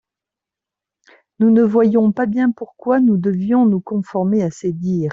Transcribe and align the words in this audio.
nous 1.37 1.51
ne 1.51 1.61
voyions 1.61 2.11
pas 2.11 2.25
bien 2.25 2.49
pourquoi 2.49 2.99
nous 2.99 3.17
devions 3.17 3.67
nous 3.67 3.79
conformer 3.81 4.41
à 4.41 4.49
ses 4.49 4.73
dires. 4.73 5.09